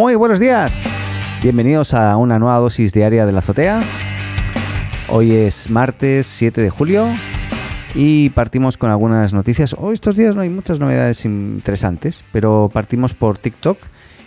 Muy 0.00 0.14
buenos 0.14 0.40
días. 0.40 0.88
Bienvenidos 1.42 1.92
a 1.92 2.16
una 2.16 2.38
nueva 2.38 2.56
dosis 2.56 2.94
diaria 2.94 3.26
de 3.26 3.32
la 3.32 3.40
azotea. 3.40 3.82
Hoy 5.08 5.32
es 5.32 5.68
martes 5.68 6.26
7 6.26 6.58
de 6.58 6.70
julio 6.70 7.06
y 7.94 8.30
partimos 8.30 8.78
con 8.78 8.90
algunas 8.90 9.34
noticias. 9.34 9.76
Hoy 9.78 9.92
estos 9.92 10.16
días 10.16 10.34
no 10.34 10.40
hay 10.40 10.48
muchas 10.48 10.80
novedades 10.80 11.26
interesantes, 11.26 12.24
pero 12.32 12.70
partimos 12.72 13.12
por 13.12 13.36
TikTok 13.36 13.76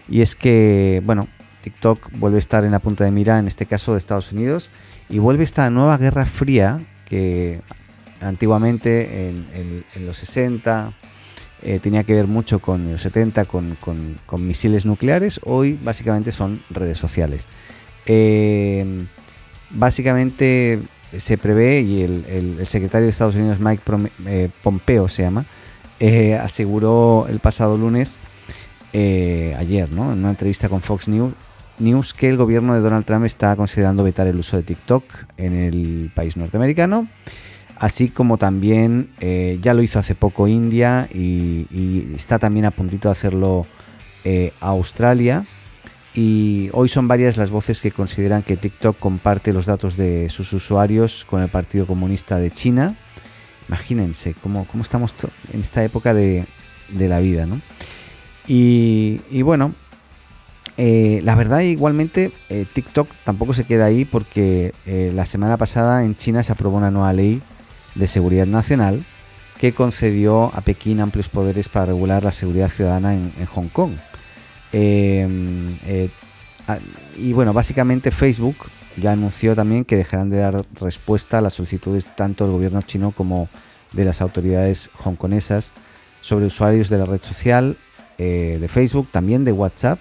y 0.07 0.21
es 0.21 0.35
que, 0.35 1.01
bueno, 1.05 1.27
TikTok 1.61 2.19
vuelve 2.19 2.37
a 2.37 2.39
estar 2.39 2.63
en 2.65 2.71
la 2.71 2.77
punta 2.77 3.03
de 3.03 3.09
mira, 3.09 3.39
en 3.39 3.47
este 3.47 3.65
caso 3.65 3.93
de 3.93 3.97
Estados 3.97 4.31
Unidos, 4.31 4.69
y 5.09 5.17
vuelve 5.17 5.43
esta 5.43 5.71
nueva 5.71 5.97
guerra 5.97 6.27
fría 6.27 6.83
que 7.05 7.61
antiguamente 8.21 9.27
en, 9.29 10.05
los 10.05 10.17
60 10.17 10.93
eh, 11.63 11.79
tenía 11.81 12.03
que 12.03 12.13
ver 12.13 12.27
mucho 12.27 12.59
con 12.59 12.91
los 12.91 13.01
70, 13.01 13.45
con, 13.45 13.77
misiles 14.37 14.85
nucleares, 14.85 15.39
hoy 15.43 15.79
básicamente 15.81 16.33
son 16.33 16.61
redes 16.69 16.97
sociales. 16.97 17.47
Eh, 18.05 19.05
básicamente 19.69 20.79
se 21.17 21.37
prevé, 21.37 21.81
y 21.81 22.01
el, 22.01 22.65
secretario 22.65 23.05
de 23.05 23.11
Estados 23.11 23.35
Unidos, 23.35 23.59
Mike 23.59 23.81
eh, 24.25 24.49
Pompeo 24.61 25.07
se 25.07 25.23
llama, 25.23 25.45
aseguró 26.41 27.27
el 27.29 27.39
pasado 27.39 27.77
lunes, 27.77 28.17
ayer, 28.93 29.89
¿no? 29.89 30.11
en 30.11 30.19
una 30.19 30.31
entrevista 30.31 30.67
con 30.67 30.81
Fox 30.81 31.07
News 31.07 32.13
que 32.13 32.29
el 32.29 32.37
gobierno 32.37 32.73
de 32.75 32.81
Donald 32.81 33.05
Trump 33.05 33.25
está 33.25 33.55
considerando 33.55 34.03
vetar 34.03 34.27
el 34.27 34.35
uso 34.35 34.57
de 34.57 34.63
TikTok 34.63 35.03
en 35.37 35.55
el 35.55 36.11
país 36.13 36.35
norteamericano, 36.35 37.07
así 37.77 38.09
como 38.09 38.37
también 38.37 39.09
eh, 39.19 39.59
ya 39.61 39.73
lo 39.73 39.81
hizo 39.81 39.99
hace 39.99 40.15
poco 40.15 40.47
India 40.47 41.07
y, 41.13 42.13
está 42.15 42.39
también 42.39 42.65
a 42.65 42.71
puntito 42.71 43.07
de 43.07 43.13
hacerlo 43.13 43.65
eh, 44.23 44.53
Australia. 44.59 45.45
Y 46.15 46.69
hoy 46.73 46.89
son 46.89 47.07
varias 47.07 47.37
las 47.37 47.49
voces 47.49 47.81
que 47.81 47.91
consideran 47.91 48.43
que 48.43 48.55
TikTok 48.55 48.99
comparte 48.99 49.51
los 49.51 49.65
datos 49.65 49.97
de 49.97 50.29
sus 50.29 50.53
usuarios 50.53 51.25
con 51.27 51.41
el 51.41 51.49
Partido 51.49 51.87
Comunista 51.87 52.37
de 52.37 52.51
China. 52.51 52.95
Imagínense 53.67 54.35
cómo, 54.35 54.67
cómo 54.67 54.83
estamos 54.83 55.15
en 55.51 55.61
esta 55.61 55.83
época 55.83 56.13
de, 56.13 56.45
la 56.89 57.19
vida, 57.19 57.47
¿no? 57.47 57.61
Y, 58.47 59.41
bueno, 59.41 59.73
eh, 60.77 61.21
la 61.23 61.33
verdad, 61.33 61.61
igualmente, 61.61 62.31
TikTok 62.73 63.09
tampoco 63.23 63.55
se 63.55 63.63
queda 63.63 63.85
ahí 63.85 64.05
porque 64.05 64.73
la 64.85 65.25
semana 65.25 65.57
pasada 65.57 66.03
en 66.03 66.15
China 66.15 66.43
se 66.43 66.51
aprobó 66.51 66.77
una 66.77 66.91
nueva 66.91 67.11
ley 67.13 67.41
de 67.95 68.07
seguridad 68.07 68.45
nacional 68.45 69.05
que 69.57 69.73
concedió 69.73 70.51
a 70.53 70.61
Pekín 70.61 70.99
amplios 70.99 71.29
poderes 71.29 71.69
para 71.69 71.87
regular 71.87 72.23
la 72.23 72.31
seguridad 72.31 72.69
ciudadana 72.69 73.13
en, 73.13 73.45
Hong 73.45 73.69
Kong. 73.69 73.93
Em, 74.71 75.77
y 77.17 77.33
bueno, 77.33 77.53
básicamente 77.53 78.11
Facebook 78.11 78.55
ya 78.97 79.11
anunció 79.11 79.55
también 79.55 79.85
que 79.85 79.95
dejarán 79.95 80.29
de 80.29 80.37
dar 80.37 80.65
respuesta 80.79 81.37
a 81.37 81.41
las 81.41 81.53
solicitudes 81.53 82.07
tanto 82.15 82.45
del 82.45 82.53
gobierno 82.53 82.81
chino 82.81 83.11
como 83.11 83.47
de 83.91 84.05
las 84.05 84.21
autoridades 84.21 84.89
hongkonesas 85.03 85.71
sobre 86.21 86.45
usuarios 86.45 86.89
de 86.89 86.97
la 86.97 87.05
red 87.05 87.21
social 87.21 87.77
de 88.17 88.67
Facebook, 88.69 89.09
también 89.11 89.43
de 89.43 89.51
WhatsApp 89.51 89.99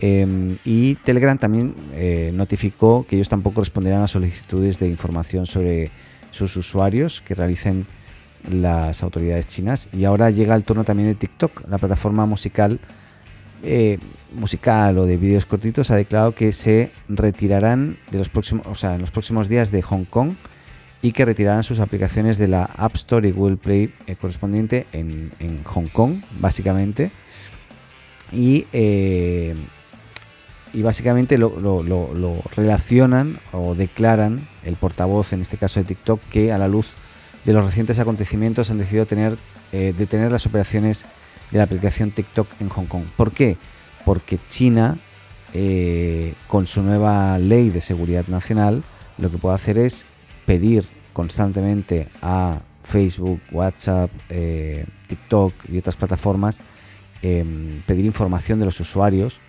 Em, 0.00 0.58
y 0.64 0.94
Telegram 0.96 1.36
también 1.38 1.74
eh, 1.94 2.30
notificó 2.32 3.04
que 3.08 3.16
ellos 3.16 3.28
tampoco 3.28 3.60
responderán 3.60 4.02
a 4.02 4.08
solicitudes 4.08 4.78
de 4.78 4.88
información 4.88 5.46
sobre 5.46 5.90
sus 6.30 6.56
usuarios 6.56 7.20
que 7.20 7.34
realicen 7.34 7.86
las 8.50 9.02
autoridades 9.02 9.46
chinas. 9.46 9.88
Y 9.92 10.04
ahora 10.04 10.30
llega 10.30 10.54
el 10.54 10.64
turno 10.64 10.84
también 10.84 11.08
de 11.08 11.14
TikTok, 11.14 11.68
la 11.68 11.78
plataforma 11.78 12.26
musical, 12.26 12.78
eh, 13.62 13.98
musical 14.34 14.98
o 14.98 15.06
de 15.06 15.16
vídeos 15.16 15.46
cortitos, 15.46 15.90
ha 15.90 15.96
declarado 15.96 16.32
que 16.32 16.52
se 16.52 16.92
retirarán 17.08 17.98
de 18.10 18.18
los 18.18 18.28
próximos, 18.28 18.66
o 18.66 18.74
sea, 18.74 18.94
en 18.94 19.00
los 19.00 19.10
próximos 19.10 19.48
días 19.48 19.70
de 19.70 19.82
Hong 19.82 20.04
Kong 20.04 20.34
y 21.02 21.12
que 21.12 21.24
retirarán 21.24 21.62
sus 21.62 21.80
aplicaciones 21.80 22.38
de 22.38 22.48
la 22.48 22.64
App 22.64 22.94
Store 22.96 23.26
y 23.26 23.32
Google 23.32 23.56
Play 23.56 23.94
eh, 24.06 24.16
correspondiente 24.16 24.86
en, 24.92 25.30
Hong 25.64 25.88
Kong, 25.88 26.22
básicamente. 26.40 27.10
Y 28.30 28.66
y 30.72 30.82
básicamente 30.82 31.38
lo, 31.38 31.52
relacionan 32.56 33.38
o 33.52 33.74
declaran 33.74 34.48
el 34.64 34.76
portavoz, 34.76 35.32
en 35.32 35.40
este 35.40 35.56
caso 35.56 35.80
de 35.80 35.84
TikTok, 35.84 36.20
que 36.30 36.52
a 36.52 36.58
la 36.58 36.68
luz 36.68 36.96
de 37.44 37.52
los 37.52 37.64
recientes 37.64 37.98
acontecimientos 37.98 38.70
han 38.70 38.78
decidido 38.78 39.06
tener, 39.06 39.36
eh, 39.72 39.94
detener 39.96 40.32
las 40.32 40.46
operaciones 40.46 41.04
de 41.50 41.58
la 41.58 41.64
aplicación 41.64 42.10
TikTok 42.10 42.48
en 42.60 42.68
Hong 42.68 42.86
Kong. 42.86 43.04
¿Por 43.16 43.32
qué? 43.32 43.56
Porque 44.04 44.38
China, 44.48 44.98
eh, 45.54 46.34
con 46.46 46.66
su 46.66 46.82
nueva 46.82 47.38
ley 47.38 47.70
de 47.70 47.80
seguridad 47.80 48.26
nacional, 48.28 48.82
lo 49.18 49.30
que 49.30 49.38
puede 49.38 49.54
hacer 49.54 49.78
es 49.78 50.04
pedir 50.46 50.86
constantemente 51.12 52.08
a 52.22 52.60
Facebook, 52.84 53.40
WhatsApp, 53.50 54.10
eh, 54.28 54.86
TikTok 55.08 55.52
y 55.68 55.78
otras 55.78 55.96
plataformas, 55.96 56.60
em, 57.22 57.82
pedir 57.86 58.04
información 58.04 58.58
de 58.58 58.64
los 58.64 58.80
usuarios 58.80 59.40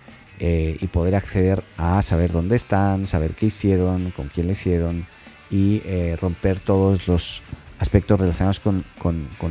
eh, 0.42 0.78
y 0.80 0.86
poder 0.86 1.16
acceder 1.16 1.62
a 1.76 2.00
saber 2.00 2.32
dónde 2.32 2.56
están, 2.56 3.06
saber 3.06 3.34
qué 3.34 3.46
hicieron, 3.46 4.10
con 4.10 4.28
quién 4.28 4.46
lo 4.46 4.54
hicieron 4.54 5.06
y 5.50 5.82
eh, 5.84 6.16
romper 6.18 6.60
todos 6.60 7.06
los 7.06 7.42
aspectos 7.78 8.18
relacionados 8.18 8.58
con, 8.58 8.84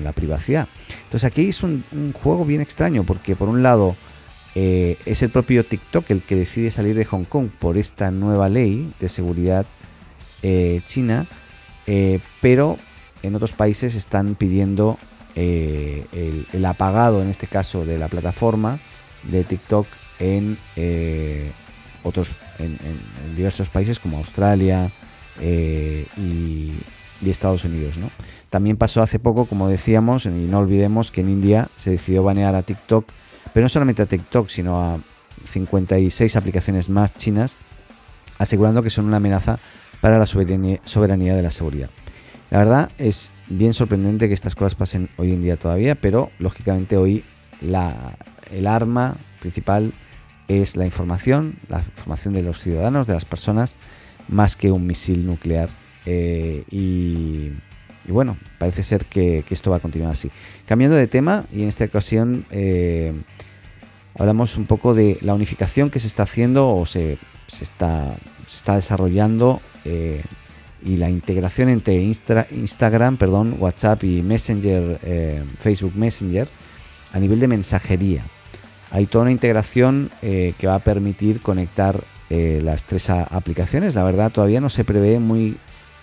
la 0.03 0.13
privacidad. 0.13 0.67
Entonces 1.03 1.25
aquí 1.25 1.49
es 1.49 1.61
un, 1.61 1.83
juego 2.13 2.43
bien 2.43 2.61
extraño 2.61 3.03
porque 3.03 3.35
por 3.35 3.49
un 3.49 3.61
lado 3.61 3.95
eh, 4.55 4.97
es 5.05 5.21
el 5.21 5.29
propio 5.29 5.63
TikTok 5.63 6.09
el 6.09 6.23
que 6.23 6.35
decide 6.35 6.71
salir 6.71 6.95
de 6.95 7.05
Hong 7.05 7.25
Kong 7.25 7.49
por 7.59 7.77
esta 7.77 8.09
nueva 8.09 8.49
ley 8.49 8.91
de 8.99 9.09
seguridad 9.09 9.67
china, 10.85 11.27
pero 12.41 12.77
en 13.21 13.35
otros 13.35 13.51
países 13.51 13.93
están 13.93 14.33
pidiendo 14.35 14.97
el, 15.35 16.65
apagado, 16.65 17.21
en 17.21 17.29
este 17.29 17.45
caso, 17.45 17.85
de 17.85 17.99
la 17.99 18.07
plataforma 18.07 18.79
de 19.23 19.43
TikTok 19.43 19.85
en 20.19 20.57
eh, 20.75 21.51
otros 22.03 22.31
en, 22.59 22.77
diversos 23.35 23.69
países 23.69 23.99
como 23.99 24.17
Australia 24.17 24.91
eh, 25.39 26.05
y, 26.17 26.73
Estados 27.29 27.63
Unidos. 27.65 27.97
¿no? 27.97 28.09
También 28.49 28.77
pasó 28.77 29.01
hace 29.01 29.19
poco, 29.19 29.45
como 29.45 29.67
decíamos, 29.69 30.25
y 30.25 30.29
no 30.29 30.59
olvidemos 30.59 31.11
que 31.11 31.21
en 31.21 31.29
India 31.29 31.67
se 31.75 31.91
decidió 31.91 32.23
banear 32.23 32.55
a 32.55 32.63
TikTok, 32.63 33.05
pero 33.53 33.65
no 33.65 33.69
solamente 33.69 34.01
a 34.01 34.05
TikTok, 34.05 34.49
sino 34.49 34.81
a 34.81 34.99
56 35.45 36.35
aplicaciones 36.35 36.89
más 36.89 37.13
chinas, 37.13 37.57
asegurando 38.39 38.81
que 38.81 38.89
son 38.89 39.05
una 39.05 39.17
amenaza 39.17 39.59
para 40.01 40.17
la 40.17 40.25
soberanía, 40.25 40.79
soberanía 40.85 41.35
de 41.35 41.43
la 41.43 41.51
seguridad. 41.51 41.89
La 42.49 42.59
verdad 42.59 42.89
es 42.97 43.31
bien 43.47 43.73
sorprendente 43.73 44.27
que 44.27 44.33
estas 44.33 44.55
cosas 44.55 44.75
pasen 44.75 45.09
hoy 45.17 45.33
en 45.33 45.41
día 45.41 45.57
todavía, 45.57 45.95
pero 45.95 46.31
lógicamente 46.39 46.97
hoy 46.97 47.23
la, 47.61 48.17
el 48.51 48.65
arma 48.65 49.17
principal 49.39 49.93
es 50.49 50.75
la 50.75 50.85
información, 50.85 51.55
la 51.69 51.79
información 51.79 52.33
de 52.33 52.41
los 52.41 52.59
ciudadanos, 52.59 53.07
de 53.07 53.13
las 53.13 53.23
personas, 53.23 53.75
más 54.27 54.57
que 54.57 54.71
un 54.71 54.85
misil 54.85 55.25
nuclear. 55.25 55.69
Eh, 56.05 56.63
y, 56.71 57.51
bueno, 58.07 58.35
parece 58.57 58.81
ser 58.81 59.05
que, 59.05 59.45
esto 59.49 59.69
va 59.69 59.77
a 59.77 59.79
continuar 59.79 60.11
así. 60.11 60.31
Cambiando 60.65 60.97
de 60.97 61.07
tema, 61.07 61.45
y 61.53 61.61
en 61.61 61.69
esta 61.69 61.85
ocasión 61.85 62.45
eh, 62.49 63.13
hablamos 64.17 64.57
un 64.57 64.65
poco 64.65 64.95
de 64.95 65.19
la 65.21 65.35
unificación 65.35 65.91
que 65.91 65.99
se 65.99 66.07
está 66.07 66.23
haciendo 66.23 66.75
o 66.75 66.85
se, 66.87 67.19
está, 67.61 68.17
está, 68.47 68.75
desarrollando 68.75 69.61
eh, 69.85 70.23
y 70.83 70.97
la 70.97 71.11
integración 71.11 71.69
entre 71.69 72.01
Instagram, 72.01 73.17
perdón, 73.17 73.57
WhatsApp 73.59 74.03
y 74.03 74.23
Messenger, 74.23 75.45
Facebook 75.59 75.93
Messenger 75.95 76.47
a 77.11 77.19
nivel 77.19 77.39
de 77.39 77.49
mensajería 77.49 78.23
hay 78.91 79.05
toda 79.05 79.23
una 79.23 79.31
integración 79.31 80.09
eh, 80.21 80.53
que 80.57 80.67
va 80.67 80.75
a 80.75 80.79
permitir 80.79 81.41
conectar 81.41 82.01
eh, 82.29 82.59
las 82.63 82.85
tres 82.85 83.09
aplicaciones. 83.09 83.95
La 83.95 84.03
verdad 84.03 84.31
todavía 84.31 84.61
no 84.61 84.69
se 84.69 84.83
prevé 84.83 85.19
muy 85.19 85.57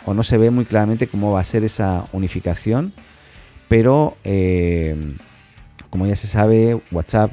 o 0.05 0.15
no 0.15 0.23
se 0.23 0.38
ve 0.38 0.50
muy 0.50 0.65
claramente 0.65 1.09
cómo 1.09 1.33
va 1.33 1.41
a 1.41 1.44
ser 1.44 1.65
esa 1.65 2.05
unificación, 2.12 2.93
pero 3.69 4.17
eh, 4.23 5.15
como 5.91 6.06
ya 6.06 6.15
se 6.15 6.29
sabe, 6.29 6.81
WhatsApp 6.93 7.33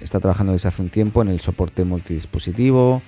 está 0.00 0.20
trabajando 0.20 0.52
desde 0.52 0.68
hace 0.68 0.82
un 0.82 0.90
tiempo 0.90 1.22
en 1.22 1.28
el 1.28 1.40
soporte 1.40 1.84
multidispositivo, 1.84 3.02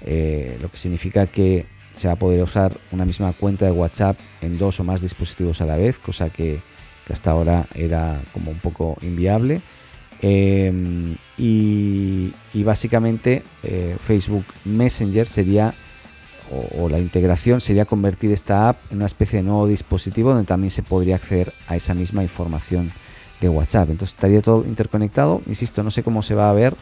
lo 0.00 0.70
que 0.70 0.76
significa 0.76 1.26
que 1.26 1.66
se 1.94 2.08
va 2.08 2.14
a 2.14 2.18
poder 2.18 2.42
usar 2.42 2.76
una 2.92 3.04
misma 3.04 3.32
cuenta 3.32 3.64
de 3.64 3.72
WhatsApp 3.72 4.18
en 4.42 4.58
dos 4.58 4.80
o 4.80 4.84
más 4.84 5.00
dispositivos 5.00 5.60
a 5.60 5.66
la 5.66 5.76
vez, 5.76 5.98
cosa 5.98 6.30
que 6.30 6.60
hasta 7.10 7.30
ahora 7.30 7.66
era 7.74 8.20
como 8.32 8.50
un 8.50 8.58
poco 8.58 8.98
inviable. 9.00 9.62
Em, 10.20 11.16
y, 11.36 12.32
básicamente 12.64 13.44
eh, 13.62 13.96
Facebook 14.04 14.44
Messenger 14.64 15.26
sería, 15.26 15.74
o, 16.76 16.88
la 16.88 16.98
integración 16.98 17.60
sería 17.60 17.84
convertir 17.84 18.32
esta 18.32 18.68
app 18.68 18.78
en 18.90 18.98
una 18.98 19.06
especie 19.06 19.38
de 19.38 19.44
nuevo 19.44 19.66
dispositivo 19.66 20.30
donde 20.30 20.44
también 20.44 20.70
se 20.70 20.82
podría 20.82 21.16
acceder 21.16 21.52
a 21.68 21.76
esa 21.76 21.94
misma 21.94 22.22
información 22.22 22.92
de 23.40 23.48
WhatsApp. 23.48 23.90
Entonces 23.90 24.14
estaría 24.14 24.42
todo 24.42 24.64
interconectado. 24.66 25.40
Insisto, 25.46 25.82
no 25.82 25.90
sé 25.90 26.02
cómo 26.02 26.22
se 26.22 26.34
va 26.34 26.50
a 26.50 26.52
ver. 26.52 26.74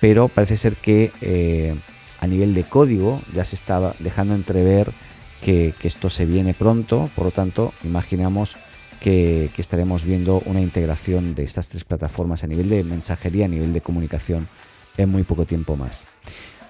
pero 0.00 0.28
parece 0.28 0.56
ser 0.56 0.76
que 0.76 1.10
eh, 1.22 1.74
a 2.20 2.26
nivel 2.26 2.54
de 2.54 2.64
código 2.64 3.20
ya 3.34 3.44
se 3.44 3.56
estaba 3.56 3.94
dejando 3.98 4.34
entrever 4.34 4.92
que, 5.40 5.74
esto 5.82 6.10
se 6.10 6.26
viene 6.26 6.54
pronto, 6.54 7.10
por 7.14 7.26
lo 7.26 7.30
tanto, 7.30 7.72
imaginamos 7.84 8.56
que, 9.00 9.50
estaremos 9.56 10.04
viendo 10.04 10.42
una 10.46 10.60
integración 10.60 11.34
de 11.34 11.44
estas 11.44 11.68
tres 11.68 11.84
plataformas 11.84 12.44
a 12.44 12.46
nivel 12.46 12.68
de 12.68 12.84
mensajería, 12.84 13.46
a 13.46 13.48
nivel 13.48 13.72
de 13.72 13.80
comunicación 13.80 14.48
en 14.96 15.08
muy 15.08 15.22
poco 15.22 15.44
tiempo 15.44 15.76
más. 15.76 16.04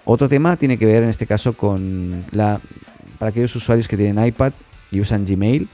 Otro 0.05 0.29
tema 0.29 0.57
tiene 0.57 0.79
que 0.79 0.87
ver 0.87 1.03
en 1.03 1.09
este 1.09 1.27
caso 1.27 1.55
con 1.55 2.25
la 2.31 2.61
para 3.19 3.31
aquellos 3.31 3.55
usuarios 3.57 3.89
que 3.89 3.97
tienen 3.97 4.25
iPad 4.25 4.53
y 4.91 5.01
usan 5.01 5.25
Gmail. 5.25 5.69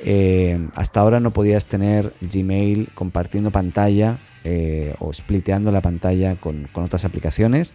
Eh, 0.00 0.68
hasta 0.74 1.00
ahora 1.00 1.20
no 1.20 1.32
podías 1.32 1.66
tener 1.66 2.12
Gmail 2.20 2.90
compartiendo 2.94 3.50
pantalla 3.50 4.18
eh, 4.44 4.94
o 4.98 5.12
spliteando 5.12 5.72
la 5.72 5.80
pantalla 5.80 6.36
con, 6.36 6.68
otras 6.74 7.04
aplicaciones. 7.04 7.74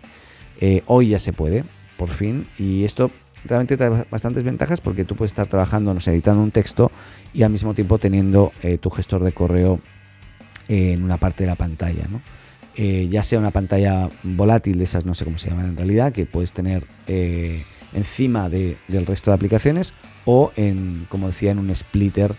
Eh, 0.60 0.84
hoy 0.86 1.10
ya 1.10 1.20
se 1.20 1.34
puede, 1.34 1.64
por 1.98 2.10
fin, 2.10 2.48
y 2.58 2.84
esto 2.84 3.12
realmente 3.46 3.78
trae 3.78 4.06
bastantes 4.10 4.44
ventajas 4.44 4.82
porque 4.82 5.06
tú 5.06 5.16
puedes 5.16 5.32
estar 5.32 5.48
trabajando, 5.48 5.94
no 5.94 6.00
sé, 6.00 6.12
editando 6.12 6.42
un 6.42 6.52
texto 6.52 6.92
y 7.34 7.44
al 7.44 7.52
mismo 7.52 7.74
tiempo 7.74 7.98
teniendo 7.98 8.52
eh, 8.62 8.78
tu 8.78 8.90
gestor 8.90 9.24
de 9.24 9.32
correo 9.32 9.80
en 10.68 11.04
una 11.04 11.18
parte 11.18 11.44
de 11.44 11.50
la 11.50 11.56
pantalla, 11.56 12.08
¿no? 12.10 12.22
ya 12.76 13.22
sea 13.22 13.38
una 13.38 13.52
pantalla 13.52 14.10
volátil 14.24 14.80
de 14.80 14.86
esas, 14.86 15.06
no 15.06 15.14
sé 15.14 15.26
cómo 15.26 15.38
se 15.38 15.48
llaman 15.48 15.68
en 15.68 15.78
realidad, 15.78 16.12
que 16.12 16.26
puedes 16.26 16.54
tener 16.54 16.88
encima 17.94 18.50
del 18.50 19.06
resto 19.06 19.30
de 19.30 19.36
aplicaciones 19.36 19.94
o 20.26 20.52
en, 20.56 21.06
como 21.10 21.28
decía, 21.28 21.52
en 21.52 21.60
un 21.60 21.76
splitter 21.76 22.36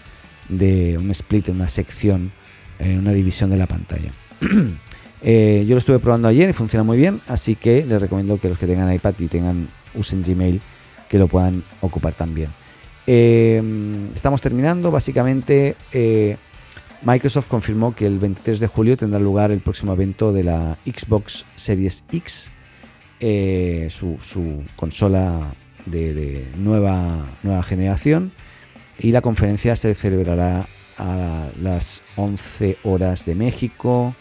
de 0.49 0.99
un 0.99 1.11
split, 1.11 1.49
una 1.49 1.69
sección, 1.69 2.33
en 2.79 2.99
una 2.99 3.13
división 3.13 3.51
de 3.51 3.57
la 3.57 3.67
pantalla. 3.67 4.13
Eh, 5.27 5.65
yo 5.67 5.75
lo 5.75 5.79
estuve 5.79 5.99
probando 6.01 6.29
ayer 6.29 6.51
y 6.51 6.53
funciona 6.53 6.83
muy 6.85 6.99
bien, 6.99 7.23
así 7.29 7.57
que 7.57 7.87
les 7.87 7.99
recomiendo 7.99 8.39
que 8.39 8.51
los 8.51 8.59
que 8.59 8.67
tengan 8.67 8.93
iPad 8.93 9.15
y 9.21 9.27
tengan 9.27 9.69
usen 9.95 10.23
Gmail 10.23 10.61
que 11.15 11.19
lo 11.21 11.29
puedan 11.29 11.63
ocupar 11.81 12.13
también. 12.13 12.49
Eh, 13.07 13.63
estamos 14.17 14.43
terminando, 14.43 14.91
básicamente 14.91 15.77
eh, 15.93 16.37
Microsoft 17.03 17.47
confirmó 17.47 17.95
que 17.95 18.05
el 18.05 18.19
23 18.19 18.59
de 18.59 18.67
julio 18.67 18.97
tendrá 18.97 19.21
lugar 19.21 19.53
el 19.53 19.61
próximo 19.61 19.93
evento 19.93 20.33
de 20.33 20.43
la 20.43 20.77
Xbox 20.85 21.45
Series 21.55 22.03
X, 22.11 22.51
su, 23.91 24.65
consola 24.75 25.55
de, 25.87 26.49
nueva, 26.57 27.25
nueva 27.45 27.63
generación, 27.63 28.33
y 28.99 29.13
la 29.13 29.21
conferencia 29.21 29.77
se 29.77 29.95
celebrará 29.95 30.67
a 30.99 31.47
las 31.63 32.03
11 32.17 32.79
horas 32.83 33.25
de 33.25 33.37
México, 33.37 34.17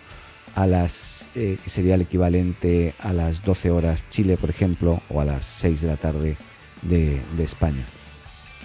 a 0.53 0.67
las 0.67 1.27
eh, 1.33 1.57
que 1.63 1.71
sería 1.71 1.95
el 1.95 2.01
equivalente 2.01 2.93
a 2.99 3.13
las 3.13 3.41
12 3.41 3.71
horas 3.71 4.07
Chile, 4.09 4.37
por 4.37 4.51
ejemplo, 4.51 5.01
o 5.09 5.21
a 5.21 5.25
las 5.25 5.43
6 5.45 5.81
de 5.81 5.87
la 5.87 5.97
tarde 5.97 6.37
de, 6.83 7.21
España. 7.39 7.85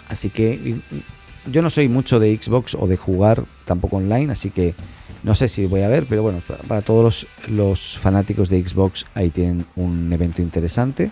Así 0.08 0.30
que 0.30 0.80
yo 1.46 1.62
no 1.62 1.70
soy 1.70 1.88
mucho 1.88 2.18
de 2.18 2.36
Xbox 2.36 2.74
o 2.74 2.86
de 2.86 2.96
jugar 2.96 3.44
tampoco 3.64 3.96
online, 3.96 4.32
así 4.32 4.50
que 4.50 4.74
no 5.22 5.34
sé 5.34 5.48
si 5.48 5.66
voy 5.66 5.82
a 5.82 5.88
ver, 5.88 6.06
pero 6.08 6.22
bueno, 6.22 6.42
para 6.66 6.82
todos 6.82 7.26
los, 7.48 7.98
fanáticos 7.98 8.48
de 8.48 8.66
Xbox 8.66 9.04
ahí 9.14 9.30
tienen 9.30 9.66
un 9.76 10.12
evento 10.12 10.42
interesante. 10.42 11.10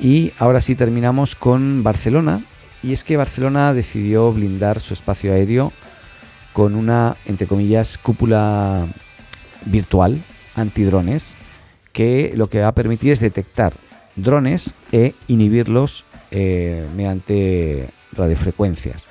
Y 0.00 0.32
ahora 0.38 0.60
sí 0.60 0.74
terminamos 0.74 1.34
con 1.34 1.82
Barcelona. 1.82 2.42
Y 2.82 2.92
es 2.92 3.02
que 3.02 3.16
Barcelona 3.16 3.74
decidió 3.74 4.32
blindar 4.32 4.80
su 4.80 4.94
espacio 4.94 5.32
aéreo 5.32 5.72
con 6.52 6.76
una, 6.76 7.16
entre 7.26 7.48
comillas, 7.48 7.98
cúpula 7.98 8.86
virtual 9.64 10.22
antidrones 10.54 11.36
que 11.92 12.32
lo 12.36 12.48
que 12.48 12.60
va 12.60 12.68
a 12.68 12.74
permitir 12.74 13.12
es 13.12 13.20
detectar 13.20 13.74
drones 14.16 14.74
e 14.92 15.14
inhibirlos 15.26 16.04
eh, 16.30 16.86
mediante 16.94 17.88
radiofrecuencias. 18.12 19.06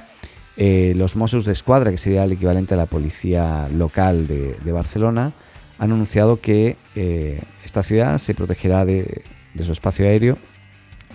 Eh, 0.56 0.94
los 0.96 1.16
Mossos 1.16 1.46
de 1.46 1.54
Escuadra, 1.54 1.92
que 1.92 1.98
sería 1.98 2.24
el 2.24 2.32
equivalente 2.32 2.74
a 2.74 2.78
la 2.78 2.88
policía 2.88 3.70
local 3.70 4.28
de, 4.28 4.72
Barcelona, 4.72 5.32
han 5.78 5.92
anunciado 5.92 6.42
que 6.42 6.78
eh, 6.96 7.42
esta 7.64 7.84
ciudad 7.84 8.18
se 8.18 8.34
protegerá 8.34 8.86
de, 8.86 9.24
su 9.64 9.72
espacio 9.72 10.06
aéreo 10.06 10.38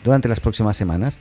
durante 0.04 0.28
las 0.28 0.40
próximas 0.40 0.76
semanas 0.76 1.20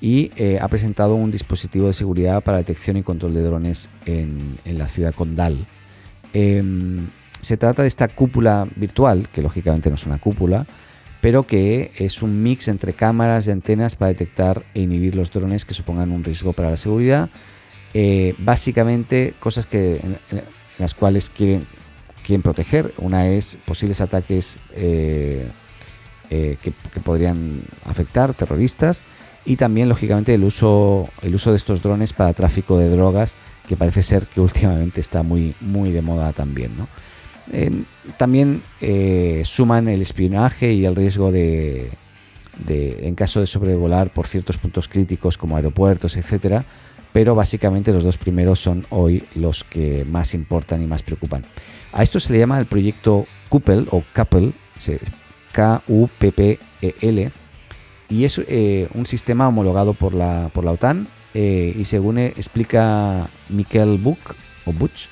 y 0.00 0.30
ha 0.60 0.68
presentado 0.68 1.14
un 1.14 1.30
dispositivo 1.30 1.86
de 1.86 1.94
seguridad 1.94 2.42
para 2.42 2.58
detección 2.58 2.96
y 2.98 3.02
control 3.02 3.34
de 3.34 3.42
drones 3.42 3.88
en, 4.04 4.58
en 4.64 4.78
la 4.78 4.88
ciudad 4.88 5.14
condal. 5.14 5.66
Em, 6.32 7.08
se 7.40 7.56
trata 7.56 7.80
de 7.80 7.88
esta 7.88 8.08
cúpula 8.08 8.66
virtual, 8.76 9.28
que 9.32 9.40
lógicamente 9.40 9.88
no 9.88 9.94
es 9.94 10.04
una 10.04 10.18
cúpula, 10.18 10.66
pero 11.20 11.44
que 11.44 11.92
es 11.96 12.22
un 12.22 12.42
mix 12.42 12.68
entre 12.68 12.92
cámaras 12.92 13.46
y 13.46 13.50
antenas 13.50 13.96
para 13.96 14.08
detectar 14.08 14.64
e 14.74 14.82
inhibir 14.82 15.16
los 15.16 15.30
drones 15.30 15.64
que 15.64 15.74
supongan 15.74 16.12
un 16.12 16.24
riesgo 16.24 16.52
para 16.52 16.70
la 16.70 16.76
seguridad. 16.76 17.30
Eh, 17.94 18.34
básicamente 18.38 19.34
cosas 19.38 19.66
que, 19.66 19.96
en, 19.96 20.18
las 20.78 20.94
cuales 20.94 21.30
quieren, 21.30 21.66
quieren, 22.24 22.42
proteger. 22.42 22.92
Una 22.98 23.28
es 23.28 23.58
posibles 23.64 24.00
ataques 24.00 24.58
eh, 24.74 25.48
eh, 26.30 26.58
que, 26.60 27.00
podrían 27.00 27.62
afectar 27.84 28.34
terroristas 28.34 29.02
y 29.44 29.56
también 29.56 29.88
lógicamente 29.88 30.34
el 30.34 30.44
uso, 30.44 31.08
el 31.22 31.34
uso 31.34 31.52
de 31.52 31.56
estos 31.56 31.82
drones 31.82 32.12
para 32.12 32.34
tráfico 32.34 32.78
de 32.78 32.90
drogas 32.90 33.34
que 33.68 33.76
parece 33.76 34.02
ser 34.02 34.26
que 34.26 34.40
últimamente 34.40 35.00
está 35.00 35.22
muy, 35.22 35.54
muy 35.60 35.92
de 35.92 36.02
moda 36.02 36.32
también. 36.32 36.76
¿no? 36.76 36.88
También 38.16 38.62
eh, 38.80 39.42
suman 39.44 39.88
el 39.88 40.02
espionaje 40.02 40.72
y 40.72 40.84
el 40.84 40.96
riesgo 40.96 41.30
de, 41.30 41.90
en 42.68 43.14
caso 43.14 43.40
de 43.40 43.46
sobrevolar 43.46 44.10
por 44.12 44.26
ciertos 44.26 44.58
puntos 44.58 44.88
críticos 44.88 45.38
como 45.38 45.56
aeropuertos, 45.56 46.16
etcétera. 46.16 46.64
Pero 47.12 47.34
básicamente 47.34 47.92
los 47.92 48.04
dos 48.04 48.18
primeros 48.18 48.60
son 48.60 48.84
hoy 48.90 49.24
los 49.34 49.64
que 49.64 50.04
más 50.04 50.34
importan 50.34 50.82
y 50.82 50.86
más 50.86 51.02
preocupan. 51.02 51.44
A 51.92 52.02
esto 52.02 52.20
se 52.20 52.32
le 52.32 52.38
llama 52.38 52.58
el 52.58 52.66
proyecto 52.66 53.26
Kuppel 53.48 53.88
o 53.90 54.02
Couple, 54.14 54.52
K-U-P-P-E-L, 55.52 57.32
y 58.08 58.24
es 58.24 58.40
eh, 58.46 58.88
un 58.92 59.06
sistema 59.06 59.48
homologado 59.48 59.94
por 59.94 60.14
la, 60.14 60.50
por 60.52 60.64
la 60.64 60.72
OTAN. 60.72 61.08
Eh, 61.32 61.74
y 61.78 61.84
según 61.84 62.18
explica 62.18 63.28
Mikel 63.48 63.98
Buch, 63.98 64.18
o 64.66 64.72
Butch, 64.72 65.08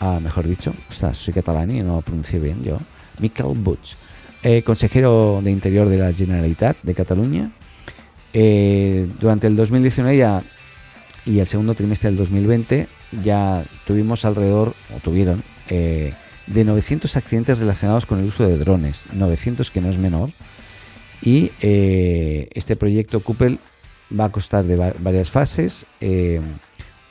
ah, 0.00 0.18
mejor 0.20 0.46
dicho, 0.46 0.74
soy 1.12 1.32
catalán 1.32 1.70
y 1.70 1.82
no 1.82 1.96
lo 1.96 2.00
pronuncié 2.02 2.38
bien 2.38 2.62
yo, 2.64 2.78
Miquel 3.18 3.52
Butch, 3.54 3.94
eh, 4.42 4.62
consejero 4.62 5.40
de 5.44 5.50
Interior 5.50 5.88
de 5.88 5.98
la 5.98 6.12
Generalitat 6.12 6.76
de 6.82 6.94
Cataluña. 6.94 7.52
Eh, 8.32 9.08
durante 9.20 9.46
el 9.46 9.56
2019 9.56 10.42
y 11.26 11.38
el 11.38 11.46
segundo 11.46 11.74
trimestre 11.74 12.10
del 12.10 12.16
2020 12.18 12.88
ya 13.22 13.64
tuvimos 13.86 14.24
alrededor, 14.24 14.74
o 14.96 15.00
tuvieron, 15.00 15.42
eh, 15.68 16.14
de 16.46 16.64
900 16.64 17.16
accidentes 17.16 17.58
relacionados 17.58 18.06
con 18.06 18.18
el 18.18 18.26
uso 18.26 18.46
de 18.46 18.56
drones, 18.56 19.06
900 19.12 19.70
que 19.70 19.80
no 19.80 19.90
es 19.90 19.98
menor. 19.98 20.30
Y 21.22 21.52
este 21.60 22.76
proyecto 22.76 23.20
Kupel 23.20 23.58
va 24.18 24.24
a 24.24 24.32
costar 24.32 24.64
de 24.64 24.76
varias 24.76 25.30
fases. 25.30 25.84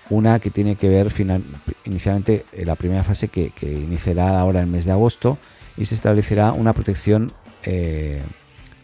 Una 0.10 0.40
que 0.40 0.50
tiene 0.50 0.76
que 0.76 0.90
ver 0.90 1.12
final, 1.12 1.44
inicialmente 1.86 2.46
eh, 2.54 2.66
la 2.66 2.76
primera 2.76 3.04
fase 3.04 3.28
que, 3.28 3.52
iniciará 3.62 4.40
ahora 4.40 4.62
el 4.62 4.68
mes 4.68 4.86
de 4.86 4.92
agosto 4.92 5.38
y 5.78 5.86
se 5.86 5.94
establecerá 5.94 6.52
una 6.52 6.74
protección 6.74 7.32
eh, 7.64 8.22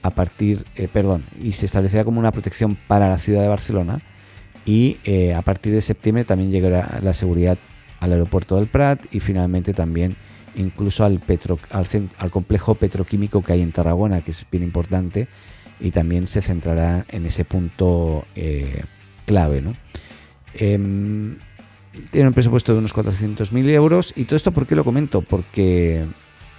a 0.04 0.12
partir, 0.12 0.66
eh, 0.76 0.88
perdón, 0.88 1.24
y 1.42 1.54
se 1.54 1.66
establecerá 1.66 2.04
como 2.04 2.20
una 2.20 2.32
protección 2.32 2.78
para 2.88 3.10
la 3.10 3.18
ciudad 3.18 3.42
de 3.42 3.48
Barcelona 3.48 4.02
y 4.66 4.98
a 5.36 5.42
partir 5.44 5.74
de 5.74 5.82
septiembre 5.82 6.26
también 6.26 6.52
llegará 6.52 7.00
la 7.04 7.14
seguridad 7.14 7.58
al 8.00 8.12
aeropuerto 8.12 8.56
del 8.56 8.66
Prat 8.66 9.00
y 9.12 9.20
finalmente 9.20 9.74
también 9.74 10.16
incluso 10.56 11.06
al, 11.06 11.22
al, 11.70 12.32
complejo 12.32 12.74
petroquímico 12.74 13.44
que 13.44 13.54
hay 13.54 13.62
en 13.62 13.72
Tarragona, 13.72 14.22
que 14.22 14.32
es 14.32 14.44
bien 14.52 14.64
importante, 14.64 15.28
y 15.80 15.92
también 15.92 16.26
se 16.26 16.42
centrará 16.42 17.06
en 17.10 17.28
ese 17.28 17.46
punto 17.46 18.26
clave. 19.26 19.62
¿no? 19.62 19.74
Em, 20.56 21.38
tiene 22.12 22.28
un 22.28 22.34
presupuesto 22.34 22.74
de 22.74 22.80
unos 22.80 22.94
400.000 22.94 23.70
euros. 23.70 24.14
¿Y 24.16 24.26
todo 24.26 24.36
esto 24.36 24.52
por 24.52 24.68
qué 24.68 24.76
lo 24.76 24.84
comento? 24.84 25.22
Porque, 25.22 26.06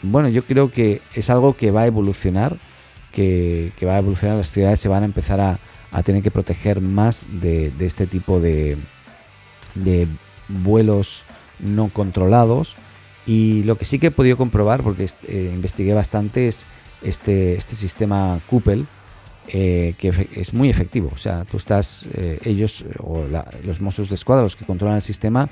bueno, 0.02 0.28
yo 0.28 0.44
creo 0.44 0.70
que 0.70 1.02
es 1.14 1.30
algo 1.30 1.56
que 1.56 1.70
va 1.70 1.82
a 1.82 1.86
evolucionar, 1.86 2.56
que, 3.12 3.72
va 3.86 3.94
a 3.94 3.98
evolucionar. 3.98 4.36
Las 4.36 4.50
ciudades 4.50 4.80
se 4.80 4.88
van 4.88 5.02
a 5.02 5.06
empezar 5.06 5.40
a, 5.40 5.58
tener 6.04 6.22
que 6.22 6.30
proteger 6.30 6.82
más 6.82 7.24
de, 7.40 7.72
este 7.80 8.06
tipo 8.06 8.38
de, 8.38 8.76
vuelos 10.48 11.24
no 11.58 11.88
controlados. 11.88 12.76
Y 13.26 13.64
lo 13.64 13.76
que 13.76 13.84
sí 13.84 13.98
que 13.98 14.08
he 14.08 14.10
podido 14.10 14.36
comprobar, 14.36 14.82
porque 14.82 15.06
eh, 15.26 15.50
investigué 15.52 15.94
bastante, 15.94 16.46
es 16.46 16.66
este, 17.02 17.56
este 17.56 17.74
sistema 17.74 18.38
Coupel, 18.48 18.86
eh, 19.48 19.94
que 19.98 20.12
es 20.34 20.52
muy 20.54 20.68
efectivo. 20.68 21.10
O 21.14 21.18
sea, 21.18 21.44
tú 21.44 21.56
estás, 21.56 22.06
eh, 22.14 22.38
ellos 22.44 22.84
o 22.98 23.24
los 23.64 23.80
Mossos 23.80 24.08
de 24.08 24.14
Escuadra, 24.14 24.42
los 24.42 24.56
que 24.56 24.64
controlan 24.64 24.96
el 24.96 25.02
sistema, 25.02 25.48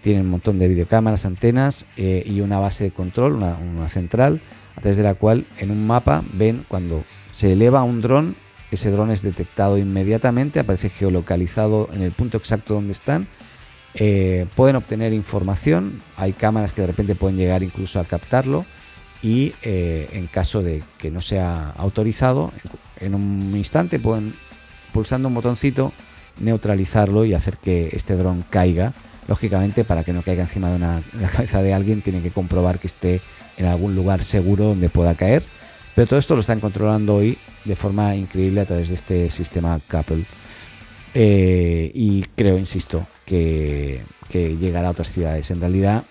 tienen 0.00 0.22
un 0.22 0.30
montón 0.30 0.58
de 0.58 0.68
videocámaras, 0.68 1.24
antenas 1.24 1.86
eh, 1.96 2.22
y 2.26 2.40
una 2.40 2.58
base 2.58 2.84
de 2.84 2.90
control, 2.90 3.34
una, 3.34 3.56
una, 3.56 3.88
central, 3.88 4.40
a 4.76 4.80
través 4.80 4.96
de 4.96 5.04
la 5.04 5.14
cual 5.14 5.44
en 5.58 5.70
un 5.70 5.86
mapa 5.86 6.22
ven 6.32 6.64
cuando 6.68 7.04
se 7.30 7.52
eleva 7.52 7.82
un 7.84 8.02
dron, 8.02 8.36
ese 8.70 8.90
dron 8.90 9.10
es 9.10 9.22
detectado 9.22 9.78
inmediatamente, 9.78 10.58
aparece 10.58 10.90
geolocalizado 10.90 11.88
en 11.92 12.02
el 12.02 12.12
punto 12.12 12.36
exacto 12.36 12.74
donde 12.74 12.92
están. 12.92 13.28
Eh, 13.94 14.46
pueden 14.56 14.76
obtener 14.76 15.12
información, 15.12 16.00
hay 16.16 16.32
cámaras 16.32 16.72
que 16.72 16.80
de 16.80 16.86
repente 16.86 17.14
pueden 17.14 17.36
llegar 17.36 17.62
incluso 17.62 18.00
a 18.00 18.04
captarlo 18.04 18.64
y 19.22 19.54
eh, 19.62 20.08
en 20.12 20.26
caso 20.26 20.62
de 20.62 20.82
que 20.98 21.10
no 21.10 21.20
sea 21.20 21.70
autorizado, 21.76 22.52
en 22.98 23.14
un 23.14 23.52
instante 23.56 23.98
pueden, 23.98 24.34
pulsando 24.92 25.28
un 25.28 25.34
botoncito, 25.34 25.92
neutralizarlo 26.40 27.24
y 27.24 27.34
hacer 27.34 27.56
que 27.56 27.90
este 27.92 28.16
dron 28.16 28.44
caiga. 28.48 28.92
Lógicamente, 29.28 29.84
para 29.84 30.02
que 30.02 30.12
no 30.12 30.22
caiga 30.22 30.42
encima 30.42 30.70
de, 30.70 30.76
una, 30.76 31.02
la 31.20 31.28
cabeza 31.28 31.62
de 31.62 31.72
alguien, 31.72 32.02
tiene 32.02 32.20
que 32.20 32.30
comprobar 32.30 32.80
que 32.80 32.88
esté 32.88 33.20
en 33.56 33.66
algún 33.66 33.94
lugar 33.94 34.22
seguro 34.22 34.64
donde 34.64 34.88
pueda 34.88 35.14
caer. 35.14 35.44
Pero 35.94 36.08
todo 36.08 36.18
esto 36.18 36.34
lo 36.34 36.40
están 36.40 36.60
controlando 36.60 37.16
hoy 37.16 37.38
de 37.64 37.76
forma 37.76 38.14
increíble 38.16 38.62
a 38.62 38.66
través 38.66 38.88
de 38.88 38.94
este 38.94 39.30
sistema 39.30 39.78
Couple. 39.88 40.24
Eh, 41.14 41.90
y 41.94 42.22
creo, 42.34 42.58
insisto, 42.58 43.06
que, 43.26 44.02
llegará 44.32 44.88
a 44.88 44.90
otras 44.92 45.12
ciudades. 45.12 45.50
En 45.50 45.60
realidad, 45.60 46.04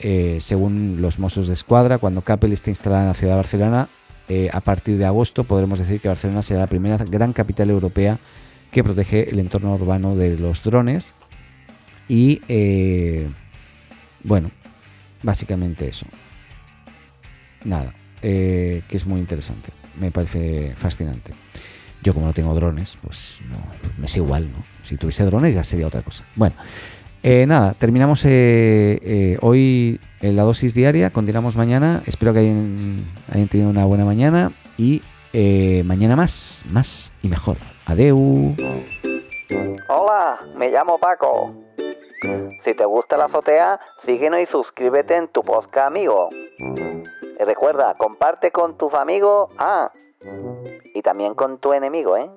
eh, 0.00 0.38
según 0.40 0.98
los 1.00 1.18
Mossos 1.18 1.46
de 1.46 1.54
Escuadra, 1.54 1.98
cuando 1.98 2.22
Capel 2.22 2.52
esté 2.52 2.70
instalada 2.70 3.02
en 3.02 3.08
la 3.08 3.14
ciudad 3.14 3.34
de 3.34 3.38
Barcelona, 3.38 3.88
eh, 4.28 4.48
a 4.52 4.60
partir 4.60 4.96
de 4.98 5.06
agosto 5.06 5.44
podremos 5.44 5.78
decir 5.78 6.00
que 6.00 6.08
Barcelona 6.08 6.42
será 6.42 6.60
la 6.60 6.66
primera 6.66 6.96
gran 6.98 7.32
capital 7.32 7.70
europea 7.70 8.18
que 8.70 8.84
protege 8.84 9.30
el 9.30 9.38
entorno 9.38 9.74
urbano 9.74 10.16
de 10.16 10.36
los 10.36 10.62
drones. 10.62 11.14
Y 12.08 12.40
bueno, 14.24 14.50
básicamente 15.22 15.88
eso. 15.88 16.06
Nada, 17.64 17.94
que 18.20 18.82
es 18.90 19.06
muy 19.06 19.20
interesante 19.20 19.70
me 20.00 20.10
parece 20.10 20.74
fascinante. 20.76 21.32
Yo 22.02 22.14
como 22.14 22.26
no 22.26 22.32
tengo 22.32 22.54
drones, 22.54 22.96
pues 23.02 23.40
no, 23.48 23.58
me 23.98 24.06
es 24.06 24.16
igual, 24.16 24.50
¿no? 24.50 24.64
Si 24.82 24.96
tuviese 24.96 25.24
drones 25.24 25.54
ya 25.54 25.62
sería 25.62 25.86
otra 25.86 26.02
cosa. 26.02 26.24
Bueno, 26.34 26.56
eh, 27.22 27.46
nada, 27.46 27.74
terminamos 27.74 28.24
eh, 28.24 28.98
eh, 29.02 29.38
hoy 29.42 30.00
la 30.20 30.42
dosis 30.42 30.74
diaria, 30.74 31.10
continuamos 31.10 31.56
mañana, 31.56 32.02
espero 32.06 32.32
que 32.32 32.40
hayan, 32.40 33.04
hayan 33.32 33.48
tenido 33.48 33.70
una 33.70 33.84
buena 33.84 34.04
mañana 34.04 34.52
y 34.76 35.02
mañana 35.84 36.16
más, 36.16 36.64
más 36.70 37.12
y 37.22 37.28
mejor. 37.28 37.56
Adeu. 37.86 38.54
Hola, 39.88 40.40
me 40.56 40.70
llamo 40.70 40.98
Paco. 40.98 41.54
Si 42.60 42.74
te 42.74 42.84
gusta 42.84 43.16
la 43.16 43.24
azotea, 43.24 43.80
síguenos 43.98 44.40
y 44.40 44.46
suscríbete 44.46 45.16
en 45.16 45.28
tu 45.28 45.42
podcast 45.42 45.88
amigo. 45.88 46.28
Y 46.58 47.44
recuerda, 47.44 47.94
comparte 47.94 48.50
con 48.50 48.76
tus 48.76 48.92
amigos, 48.94 49.50
ah, 49.58 49.90
y 50.94 51.02
también 51.02 51.34
con 51.34 51.58
tu 51.58 51.72
enemigo, 51.72 52.16
¿eh? 52.16 52.30